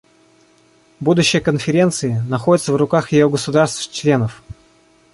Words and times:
Будущее 0.99 1.43
Конференции 1.43 2.23
находится 2.27 2.73
в 2.73 2.75
руках 2.75 3.11
ее 3.11 3.29
государств-членов. 3.29 4.41